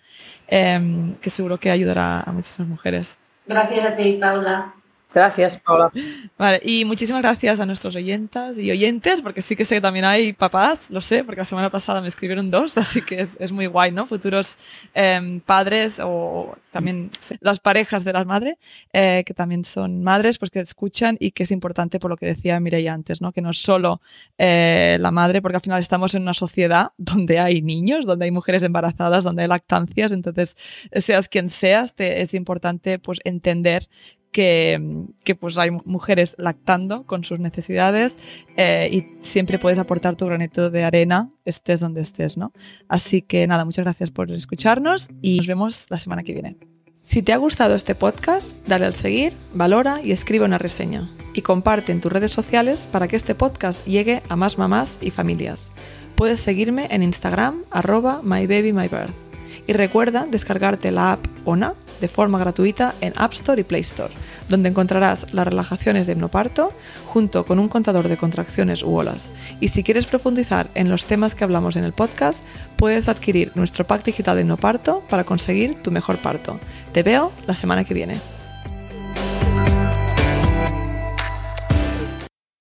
[0.49, 3.19] em, que seguro que ayudará a muchísimas mujeres.
[3.47, 4.75] Gracias a ti, Paula.
[5.17, 5.91] Gracias, Paula.
[6.37, 10.05] Vale, y muchísimas gracias a nuestros oyentas y oyentes, porque sí que sé que también
[10.05, 13.65] hay papás, lo sé, porque la semana pasada me escribieron dos, así que es, muy
[13.65, 14.07] guay, ¿no?
[14.07, 14.59] Futuros
[14.95, 17.11] eh, padres o también
[17.41, 18.57] las parejas de las madres,
[18.93, 22.27] eh, que también son madres, pues que escuchan y que es importante por lo que
[22.27, 23.33] decía Mireia antes, ¿no?
[23.33, 24.03] Que no es solo
[24.37, 28.31] eh, la madre, porque al final estamos en una sociedad donde hay niños, donde hay
[28.33, 30.59] mujeres embarazadas, donde hay lactancias, entonces
[30.93, 33.89] seas quien seas, te, es importante pues entender
[34.37, 38.15] que, pues hay mujeres lactando con sus necesidades
[38.59, 42.53] eh, y siempre puedes aportar tu granito de arena, estés donde estés, ¿no?
[42.87, 46.59] Así que nada, muchas gracias por escucharnos y nos vemos la semana que viene.
[47.01, 51.09] Si te ha gustado este podcast, dale al seguir, valora y escribe una reseña.
[51.33, 55.13] Y comparte en tus redes sociales para que este podcast llegue a más mamás y
[55.13, 55.71] familias.
[56.15, 59.26] Puedes seguirme en Instagram, arroba mybabymybirth.
[59.67, 64.13] Y recuerda descargarte la app ONA de forma gratuita en App Store y Play Store,
[64.49, 66.73] donde encontrarás las relajaciones de hipnoparto
[67.07, 69.31] junto con un contador de contracciones u olas.
[69.61, 72.45] Y si quieres profundizar en los temas que hablamos en el podcast,
[72.77, 76.61] puedes adquirir nuestro pack digital de hipnoparto para conseguir tu mejor parto.
[76.93, 78.36] Te veo la semana que viene.